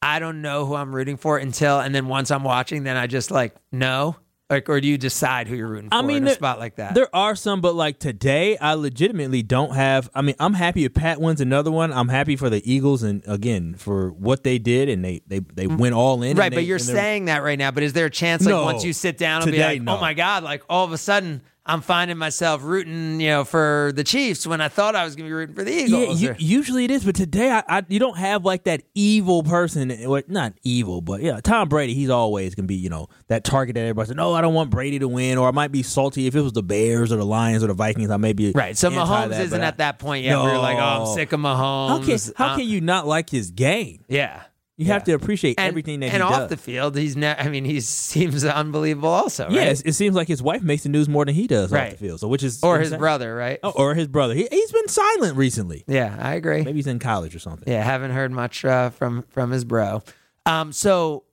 [0.00, 3.06] I don't know who I'm rooting for until, and then once I'm watching, then I
[3.06, 4.16] just like know,
[4.48, 6.76] like, or do you decide who you're rooting for I mean, in a spot like
[6.76, 6.94] that?
[6.94, 10.08] There are some, but like today, I legitimately don't have.
[10.14, 11.92] I mean, I'm happy if Pat wins another one.
[11.92, 15.66] I'm happy for the Eagles and again for what they did, and they they they
[15.66, 15.76] mm.
[15.76, 16.38] went all in.
[16.38, 17.72] Right, and but you're saying that right now.
[17.72, 18.64] But is there a chance, like, No.
[18.64, 19.98] once you sit down and be Today, like, no.
[19.98, 23.92] oh my God, like all of a sudden I'm finding myself rooting, you know, for
[23.94, 26.20] the Chiefs when I thought I was going to be rooting for the Eagles?
[26.20, 28.82] Yeah, or- u- usually it is, but today I, I you don't have like that
[28.94, 29.92] evil person.
[30.04, 31.94] Or not evil, but yeah, Tom Brady.
[31.94, 34.16] He's always gonna be you know that target that everybody says.
[34.16, 36.52] No, I don't want Brady to win, or I might be salty if it was
[36.52, 38.10] the Bears or the Lions or the Vikings.
[38.10, 38.76] I may be Right.
[38.76, 41.32] So Mahomes that, isn't I- at that point yet where you're like, oh, I'm sick
[41.32, 42.26] of How Mahomes.
[42.26, 44.04] can how Uh, can you not like his game?
[44.08, 44.42] Yeah.
[44.82, 47.48] You have to appreciate and, everything that and he off the field, he's ne- I
[47.48, 49.08] mean, he seems unbelievable.
[49.08, 49.52] Also, right?
[49.52, 51.96] Yes, it seems like his wife makes the news more than he does off the
[51.96, 52.20] field.
[52.20, 52.98] So which is or his insane.
[52.98, 53.58] brother, right?
[53.62, 54.34] Oh, or his brother.
[54.34, 55.84] He, he's been silent recently.
[55.86, 56.62] Yeah, I agree.
[56.62, 57.72] Maybe he's in college or something.
[57.72, 60.02] Yeah, haven't heard much uh, from from his bro.
[60.46, 61.24] Um, so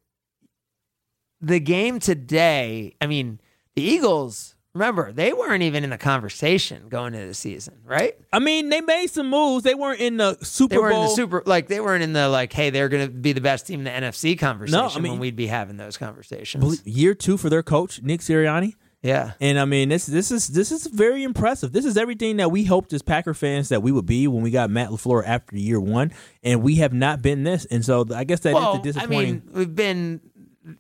[1.42, 3.40] the game today, I mean,
[3.76, 4.56] the Eagles.
[4.76, 8.16] Remember, they weren't even in the conversation going into the season, right?
[8.32, 9.64] I mean, they made some moves.
[9.64, 11.04] They weren't in the Super They weren't Bowl.
[11.04, 13.42] in the super, like they weren't in the like, hey, they're going to be the
[13.42, 16.84] best team in the NFC conversation No, I mean- when we'd be having those conversations.
[16.86, 18.76] Year two for their coach Nick Sirianni.
[19.02, 21.72] Yeah, And I mean, this this is this is very impressive.
[21.72, 24.52] This is everything that we hoped as Packer fans that we would be when we
[24.52, 26.12] got Matt Lafleur after year one,
[26.44, 27.64] and we have not been this.
[27.64, 29.32] And so I guess that is well, the I disappointing.
[29.32, 30.20] mean, we've been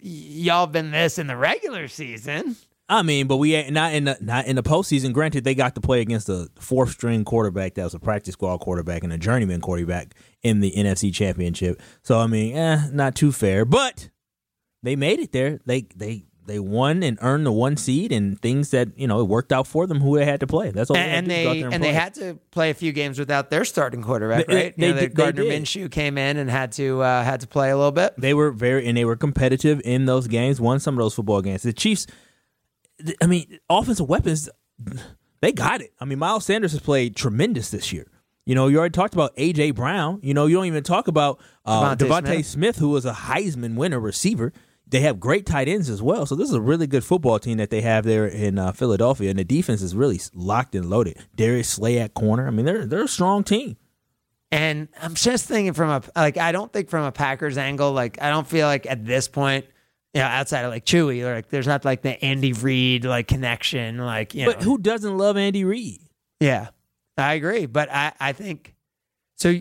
[0.01, 2.57] y'all been this in the regular season.
[2.89, 5.13] I mean, but we ain't not in the not in the postseason.
[5.13, 8.57] Granted, they got to play against a fourth string quarterback that was a practice squad
[8.59, 11.79] quarterback and a journeyman quarterback in the NFC Championship.
[12.01, 14.09] So I mean, eh, not too fair, but
[14.81, 15.59] they made it there.
[15.65, 19.25] They they they won and earned the one seed and things that you know it
[19.25, 20.71] worked out for them who they had to play.
[20.71, 20.97] That's all.
[20.97, 22.69] and, they, and had to do go out they and, and they had to play
[22.71, 24.77] a few games without their starting quarterback, They- right?
[24.77, 25.43] they you know, did- Gardner.
[25.43, 28.15] Minshew came in and had to uh, had to play a little bit.
[28.17, 30.59] They were very and they were competitive in those games.
[30.59, 31.61] Won some of those football games.
[31.61, 32.07] The Chiefs,
[33.21, 34.49] I mean, offensive weapons,
[35.41, 35.93] they got it.
[35.99, 38.07] I mean, Miles Sanders has played tremendous this year.
[38.45, 40.19] You know, you already talked about AJ Brown.
[40.23, 42.45] You know, you don't even talk about uh, DeVonta Smith.
[42.45, 42.77] Smith.
[42.77, 44.53] who was a Heisman winner receiver.
[44.87, 46.25] They have great tight ends as well.
[46.25, 49.29] So this is a really good football team that they have there in uh, Philadelphia,
[49.29, 51.17] and the defense is really locked and loaded.
[51.35, 52.47] Darius Slay at corner.
[52.47, 53.77] I mean, they're they're a strong team.
[54.51, 58.19] And I'm just thinking from a like I don't think from a Packers angle, like
[58.19, 59.65] I don't feel like at this point,
[60.13, 63.97] you know, outside of like Chewy, like there's not like the Andy Reid like connection,
[63.97, 64.65] like you But know.
[64.65, 66.01] who doesn't love Andy Reid?
[66.39, 66.69] Yeah,
[67.17, 67.65] I agree.
[67.65, 68.75] But I, I think
[69.35, 69.59] so.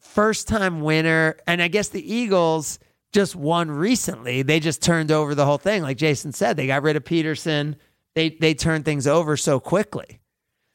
[0.00, 2.78] First time winner, and I guess the Eagles
[3.12, 4.42] just won recently.
[4.42, 5.82] They just turned over the whole thing.
[5.82, 7.76] Like Jason said, they got rid of Pederson.
[8.14, 10.20] They they turned things over so quickly.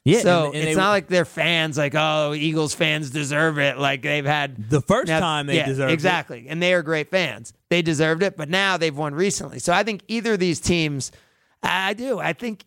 [0.06, 3.58] Yeah, So and- and it's they- not like their fans like, oh, Eagles fans deserve
[3.58, 3.78] it.
[3.78, 5.94] Like they've had The first now- time they yeah, deserved it.
[5.94, 7.54] exactly, and they are great fans.
[7.70, 9.60] They deserved it, but now they've won recently.
[9.60, 11.12] So I think either of these teams,
[11.62, 12.20] I do.
[12.20, 12.66] I think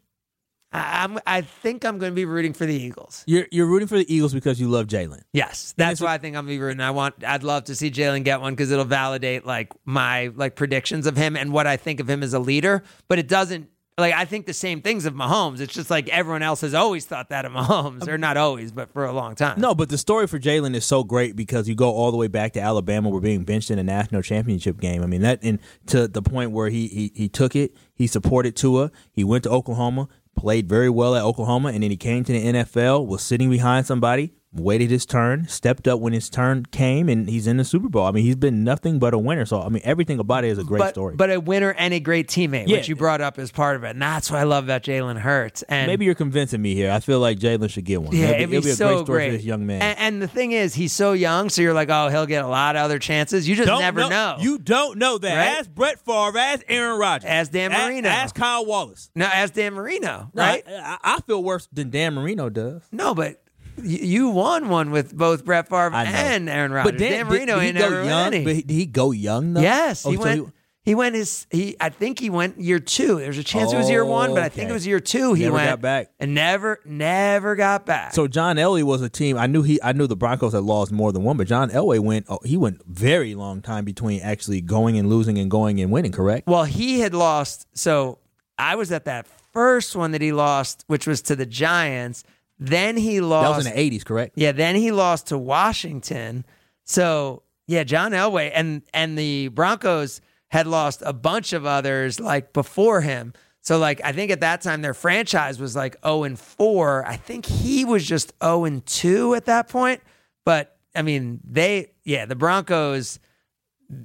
[0.73, 1.19] I- I'm.
[1.27, 3.23] I think I'm going to be rooting for the Eagles.
[3.27, 5.21] You're you're rooting for the Eagles because you love Jalen.
[5.33, 6.81] Yes, that's why I think I'm gonna be rooting.
[6.81, 7.23] I want.
[7.25, 11.17] I'd love to see Jalen get one because it'll validate like my like predictions of
[11.17, 12.83] him and what I think of him as a leader.
[13.09, 13.69] But it doesn't.
[13.99, 15.61] Like I think the same things of Mahomes.
[15.61, 18.93] It's just like everyone else has always thought that of Mahomes, or not always, but
[18.93, 19.59] for a long time.
[19.59, 22.29] No, but the story for Jalen is so great because you go all the way
[22.29, 25.03] back to Alabama, where being benched in a national championship game.
[25.03, 28.55] I mean that, and to the point where he he he took it, he supported
[28.55, 32.33] Tua, he went to Oklahoma, played very well at Oklahoma, and then he came to
[32.33, 37.09] the NFL, was sitting behind somebody, waited his turn, stepped up when his turn came,
[37.09, 38.05] and he's in the Super Bowl.
[38.05, 39.45] I mean, he's been nothing but a winner.
[39.47, 41.17] So I mean, everything about it is a great but, story.
[41.17, 42.77] But a winner and a great teammate, Yeah.
[42.79, 45.19] which you brought up as part of it, and that's what I love about Jalen
[45.21, 45.63] Hurts.
[45.63, 46.91] And Maybe you're convincing me here.
[46.91, 48.15] I feel like Jalen should get one.
[48.15, 49.83] Yeah, It'll it'd be, it'll be a great story for this young man.
[49.83, 52.49] And, and the thing is, he's so young, so you're like, oh, he'll get a
[52.49, 53.49] lot of other chances.
[53.49, 54.37] You just Don't never know.
[54.41, 55.37] You don't know that.
[55.37, 55.59] Right?
[55.59, 56.39] Ask Brett Favre.
[56.39, 57.29] Ask Aaron Rodgers.
[57.29, 58.09] Ask Dan Marino.
[58.09, 59.11] Ask Kyle Wallace.
[59.15, 60.65] No, as Dan Marino, right?
[60.69, 62.83] I, I I feel worse than Dan Marino does.
[62.93, 63.43] No, but
[63.83, 66.93] you won one with both Brett Favre and Aaron Rodgers.
[66.93, 68.45] But Dan, Dan, Marino did, did ain't he go young?
[68.45, 69.61] But he- did he go young though?
[69.61, 70.53] Yes, Oh, he so went.
[70.83, 71.49] He went his.
[71.51, 71.75] He.
[71.81, 73.19] I think he went year two.
[73.19, 74.71] There's a chance it was year one, but I think Okay.
[74.71, 75.35] it was year two.
[75.35, 76.11] He Never went got back.
[76.21, 78.13] and never, never got back.
[78.15, 79.37] So John Elway was a team.
[79.37, 79.81] I knew he.
[79.83, 82.27] I knew the Broncos had lost more than one, but John Elway went.
[82.29, 86.13] Oh, he went very long time between actually going and losing and going and winning.
[86.13, 86.47] Correct.
[86.47, 87.67] Well, he had lost.
[87.77, 88.21] So
[88.57, 92.23] I was at that first one that he lost, which was to the Giants.
[92.59, 93.51] Then he lost.
[93.51, 94.33] That was in the eighties, correct?
[94.37, 96.45] Yeah, then he lost to Washington.
[96.85, 102.53] So yeah, John Elway and and the Broncos had lost a bunch of others like
[102.53, 103.35] before him.
[103.61, 107.05] So like I think at that time their franchise was like 0 and 4.
[107.07, 110.01] I think he was just 0 and 2 at that point.
[110.45, 113.19] But I mean, they yeah, the Broncos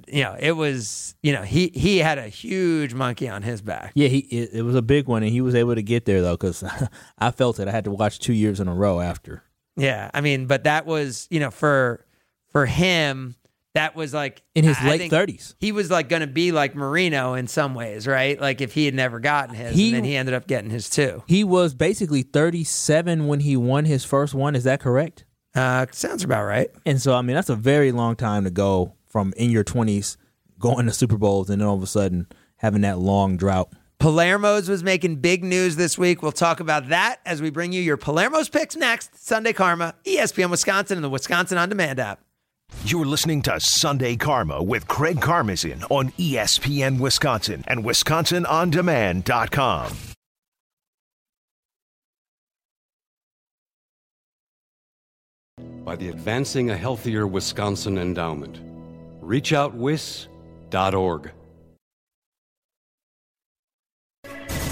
[0.08, 3.92] you know, it was, you know, he he had a huge monkey on his back.
[3.94, 6.22] Yeah, he it, it was a big one, and he was able to get there
[6.22, 6.62] though, because
[7.18, 7.68] I felt it.
[7.68, 9.42] I had to watch two years in a row after.
[9.76, 12.04] Yeah, I mean, but that was, you know, for
[12.50, 13.34] for him,
[13.74, 15.54] that was like In his I late think 30s.
[15.58, 18.38] He was like going to be like Marino in some ways, right?
[18.38, 20.90] Like if he had never gotten his, He- and then he ended up getting his
[20.90, 21.22] too.
[21.26, 24.54] He was basically thirty seven when he won his first one.
[24.54, 25.24] Is that correct?
[25.54, 26.70] Uh, sounds about right.
[26.86, 30.16] And so, I mean, that's a very long time to go from in your 20s
[30.58, 33.70] going to Super Bowls and then all of a sudden having that long drought.
[33.98, 36.22] Palermo's was making big news this week.
[36.22, 39.24] We'll talk about that as we bring you your Palermo's picks next.
[39.24, 42.20] Sunday Karma, ESPN Wisconsin, and the Wisconsin On Demand app.
[42.84, 50.12] You're listening to Sunday Karma with Craig Karmazin on ESPN Wisconsin and WisconsinOnDemand.com.
[55.84, 58.71] by the Advancing a Healthier Wisconsin Endowment.
[59.22, 61.32] ReachOutWis.org.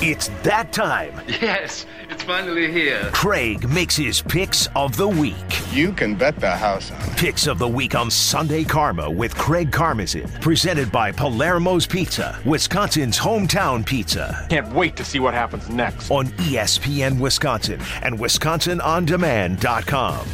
[0.02, 1.20] It's that time.
[1.42, 3.10] Yes, it's finally here.
[3.12, 5.36] Craig makes his picks of the week.
[5.72, 7.18] You can bet the house on it.
[7.18, 13.18] Picks of the week on Sunday Karma with Craig Karmazin, presented by Palermo's Pizza, Wisconsin's
[13.18, 14.46] hometown pizza.
[14.48, 16.10] Can't wait to see what happens next.
[16.10, 20.26] On ESPN Wisconsin and WisconsinOnDemand.com.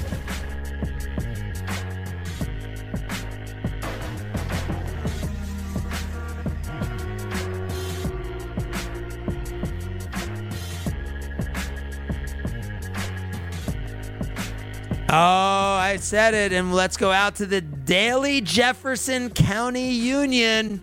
[15.19, 16.53] Oh, I said it.
[16.53, 20.83] And let's go out to the Daily Jefferson County Union.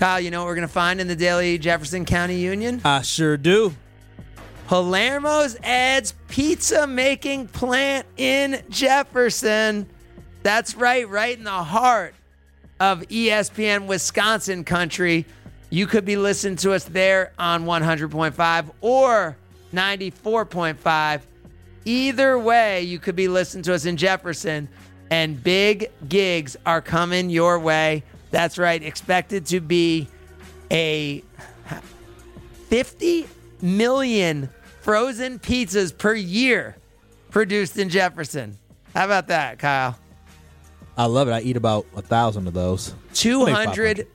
[0.00, 2.80] Kyle, you know what we're going to find in the Daily Jefferson County Union?
[2.84, 3.72] I sure do.
[4.66, 9.86] Palermo's adds pizza making plant in Jefferson.
[10.42, 12.16] That's right, right in the heart
[12.80, 15.24] of ESPN Wisconsin country.
[15.70, 19.36] You could be listening to us there on 100.5 or
[19.72, 21.20] 94.5.
[21.84, 24.68] Either way, you could be listening to us in Jefferson,
[25.10, 28.02] and big gigs are coming your way.
[28.30, 30.08] That's right, expected to be
[30.70, 31.22] a
[32.68, 33.26] 50
[33.60, 34.48] million
[34.80, 36.76] frozen pizzas per year
[37.30, 38.58] produced in Jefferson.
[38.94, 39.98] How about that, Kyle?
[40.96, 41.32] I love it.
[41.32, 42.94] I eat about a thousand of those.
[43.08, 44.06] Maybe 200,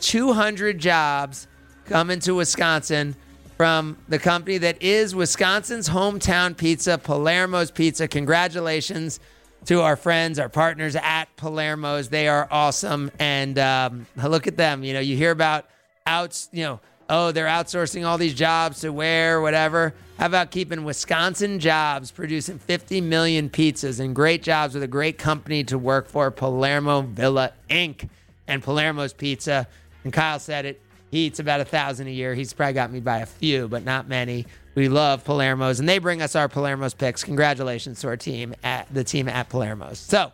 [0.00, 1.48] 200 jobs
[1.86, 3.16] coming to Wisconsin
[3.56, 8.06] from the company that is Wisconsin's hometown pizza, Palermo's Pizza.
[8.06, 9.18] Congratulations
[9.64, 12.08] to our friends, our partners at Palermo's.
[12.08, 13.10] They are awesome.
[13.18, 14.84] And um, look at them.
[14.84, 15.66] You know, you hear about
[16.06, 19.94] outs, you know, oh, they're outsourcing all these jobs to where, whatever.
[20.18, 25.18] How about keeping Wisconsin jobs producing 50 million pizzas and great jobs with a great
[25.18, 28.08] company to work for, Palermo Villa Inc.
[28.46, 29.66] and Palermo's Pizza.
[30.04, 30.80] And Kyle said it.
[31.10, 32.34] He eats about a thousand a year.
[32.34, 34.46] He's probably got me by a few, but not many.
[34.74, 37.24] We love Palermo's, and they bring us our Palermo's picks.
[37.24, 39.98] Congratulations to our team at the team at Palermo's.
[39.98, 40.32] So,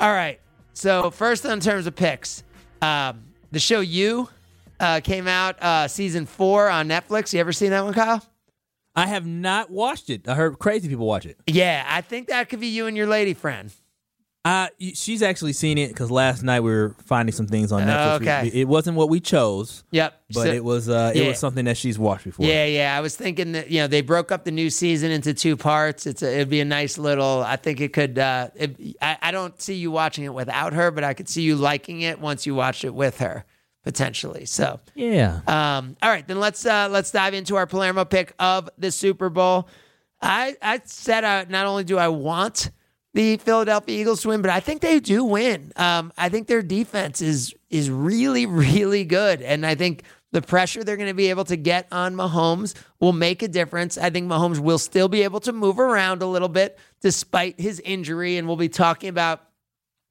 [0.00, 0.40] all right.
[0.72, 2.44] So first, in terms of picks,
[2.80, 4.28] um, the show You
[4.80, 7.32] uh, came out uh, season four on Netflix.
[7.32, 8.24] You ever seen that one, Kyle?
[8.94, 10.28] I have not watched it.
[10.28, 11.36] I heard crazy people watch it.
[11.46, 13.72] Yeah, I think that could be you and your lady friend.
[14.48, 18.42] Uh, she's actually seen it because last night we were finding some things on Netflix.
[18.44, 19.84] We- It wasn't what we chose.
[19.90, 20.14] Yep.
[20.32, 21.28] But So- it was uh, it yeah.
[21.28, 22.46] was something that she's watched before.
[22.46, 22.96] Yeah, yeah.
[22.96, 26.06] I was thinking that you know they broke up the new season into two parts.
[26.06, 27.42] It's a, it'd be a nice little.
[27.42, 28.18] I think it could.
[28.18, 31.42] Uh, it, I, I don't see you watching it without her, but I could see
[31.42, 33.44] you liking it once you watch it with her
[33.84, 34.44] potentially.
[34.44, 35.40] So Yeah.
[35.46, 39.30] Um, all right, then let's uh, let's dive into our Palermo pick of the Super
[39.30, 39.68] Bowl.
[40.20, 42.70] I I said uh, not only do I want
[43.18, 45.72] the Philadelphia Eagles to win, but I think they do win.
[45.74, 50.84] Um, I think their defense is is really really good, and I think the pressure
[50.84, 53.98] they're going to be able to get on Mahomes will make a difference.
[53.98, 57.80] I think Mahomes will still be able to move around a little bit despite his
[57.80, 59.42] injury, and we'll be talking about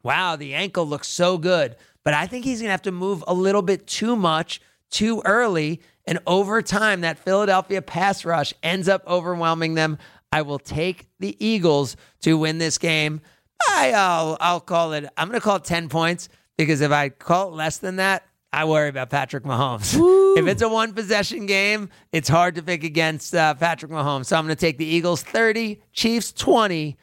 [0.03, 1.77] wow, the ankle looks so good.
[2.03, 5.21] But I think he's going to have to move a little bit too much too
[5.23, 5.81] early.
[6.05, 9.97] And over time, that Philadelphia pass rush ends up overwhelming them.
[10.31, 13.21] I will take the Eagles to win this game.
[13.69, 17.09] I, I'll, I'll call it, I'm going to call it 10 points because if I
[17.09, 19.93] call it less than that, I worry about Patrick Mahomes.
[20.37, 24.27] if it's a one possession game, it's hard to pick against uh, Patrick Mahomes.
[24.27, 26.97] So I'm going to take the Eagles 30, Chiefs 20.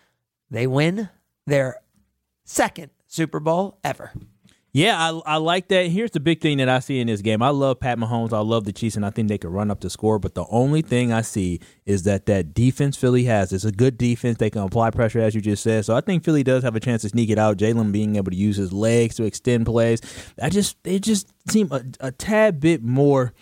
[0.51, 1.09] They win
[1.47, 1.81] their
[2.45, 4.13] second Super Bowl ever.
[4.77, 5.87] Yeah, I, I like that.
[5.87, 7.43] Here's the big thing that I see in this game.
[7.43, 8.33] I love Pat Mahomes.
[8.33, 10.19] I love the Chiefs, and I think they can run up the score.
[10.19, 13.97] But the only thing I see is that that defense Philly has It's a good
[13.97, 14.39] defense.
[14.39, 15.85] They can apply pressure, as you just said.
[15.85, 17.57] So I think Philly does have a chance to sneak it out.
[17.57, 20.01] Jalen being able to use his legs to extend plays.
[20.43, 23.33] I just they just seem a, a tad bit more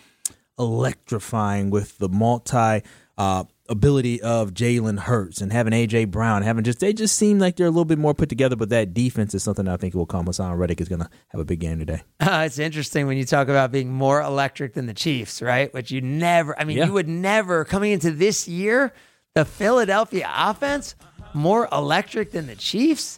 [0.59, 2.83] electrifying with the multi.
[3.17, 7.55] Uh, ability of Jalen Hurts and having AJ Brown, having just they just seem like
[7.55, 8.55] they're a little bit more put together.
[8.55, 10.25] But that defense is something I think will come.
[10.25, 12.01] Haason Reddick is going to have a big game today.
[12.19, 15.73] Uh, it's interesting when you talk about being more electric than the Chiefs, right?
[15.73, 16.85] Which you never, I mean, Yeah.
[16.87, 18.93] you would never, coming into this year,
[19.35, 20.95] the Philadelphia offense
[21.33, 23.17] more electric than the Chiefs.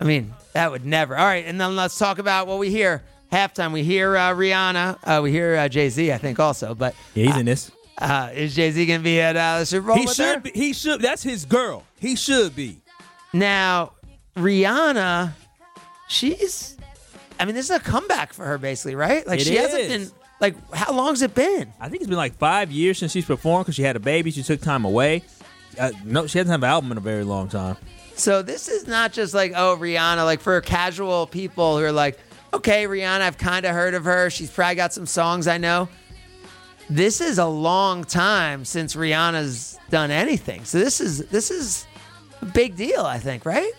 [0.00, 1.16] I mean, that would never.
[1.16, 3.72] All right, and then let's talk about what we hear halftime.
[3.72, 7.26] We hear uh, Rihanna, uh, we hear uh, Jay Z, I think also, but Yeah,
[7.26, 7.70] he's in this.
[7.98, 9.96] Uh, is Jay Z to be at uh, the Super Bowl?
[9.96, 10.32] He with her?
[10.34, 10.50] should be.
[10.54, 11.00] He should.
[11.00, 11.84] That's his girl.
[11.98, 12.78] He should be.
[13.32, 13.92] Now,
[14.36, 15.32] Rihanna
[16.12, 16.76] she's.
[17.40, 19.26] I mean, this is a comeback for her, basically, right?
[19.26, 20.10] Like It she hasn't been.
[20.40, 21.72] Like, how long's it been?
[21.80, 24.32] I think it's been like five years since she's performed because she had a baby.
[24.32, 25.22] She took time away.
[25.78, 27.76] Uh, no, she hasn't had an album in a very long time.
[28.16, 30.24] So this is not just like, oh, Rihanna.
[30.24, 32.18] Like for casual people who are like,
[32.52, 34.30] okay, Rihanna, I've kind of heard of her.
[34.30, 35.88] She's probably got some songs I know.
[36.94, 40.66] This is a long time since Rihanna's done anything.
[40.66, 41.86] So this is this is
[42.42, 43.72] a big deal, I think, right?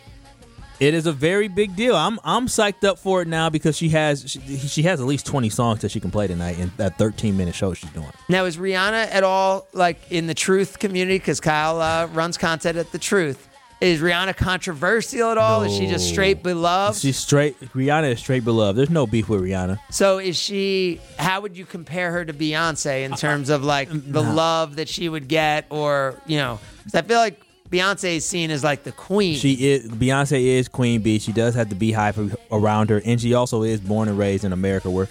[0.80, 1.96] It is a very big deal.
[1.96, 5.28] I'm I'm psyched up for it now because she has she, she has at least
[5.28, 8.10] 20 songs that she can play tonight in that 13 minute show she's doing.
[8.30, 11.20] Now, is Rihanna at all like in the Truth community?
[11.20, 13.48] Because Kyle uh, runs content at the Truth.
[13.84, 15.64] Is Rihanna controversial at all?
[15.64, 17.02] Is she just straight beloved?
[17.02, 17.60] She's straight.
[17.74, 18.78] Rihanna is straight beloved.
[18.78, 19.78] There's no beef with Rihanna.
[19.90, 21.02] So is she?
[21.20, 24.34] How would you compare her to Beyonce in terms of like the nah.
[24.34, 26.60] love that she would get, or you know?
[26.84, 29.36] 'cause I feel like Beyonce is seen as like the queen.
[29.36, 31.20] She is Beyonce is Queen Bee.
[31.20, 34.54] She does have the beehive around her, and she also is born and raised in
[34.54, 35.10] America, where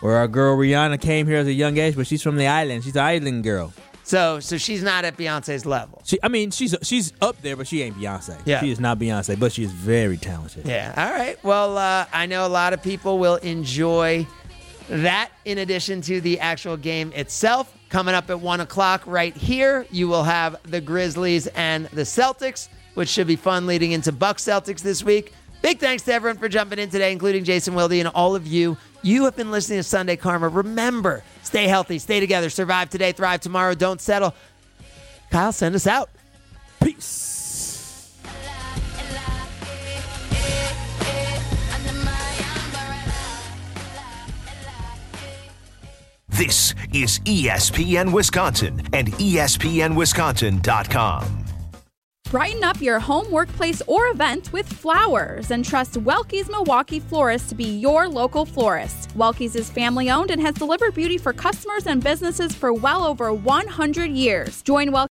[0.00, 2.84] where our girl Rihanna came here as a young age, but she's from the island.
[2.84, 3.72] She's an island girl.
[4.04, 6.02] So so she's not at Beyonce's level.
[6.04, 8.40] She, I mean, she's she's up there, but she ain't Beyonce.
[8.44, 8.60] Yeah.
[8.60, 10.66] she is not Beyonce, but she is very talented.
[10.66, 10.94] Yeah.
[10.96, 11.42] All right.
[11.42, 14.26] Well, uh, I know a lot of people will enjoy
[14.88, 17.72] that in addition to the actual game itself.
[17.88, 22.68] Coming up at one o'clock right here, you will have the Grizzlies and the Celtics,
[22.94, 25.32] which should be fun leading into Bucks Celtics this week.
[25.62, 28.76] Big thanks to everyone for jumping in today, including Jason Wilde and all of you.
[29.04, 30.48] You have been listening to Sunday Karma.
[30.48, 34.34] Remember, stay healthy, stay together, survive today, thrive tomorrow, don't settle.
[35.30, 36.08] Kyle, send us out.
[36.82, 38.14] Peace.
[46.30, 51.43] This is ESPN Wisconsin and ESPNWisconsin.com.
[52.34, 57.54] Brighten up your home, workplace, or event with flowers and trust Welke's Milwaukee Florist to
[57.54, 59.16] be your local florist.
[59.16, 63.32] Welke's is family owned and has delivered beauty for customers and businesses for well over
[63.32, 64.62] 100 years.
[64.62, 65.02] Join Welke